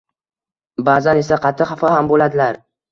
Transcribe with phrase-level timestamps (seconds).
[0.89, 2.65] ba’zan esa qattiq xafa ham bo‘ladilar.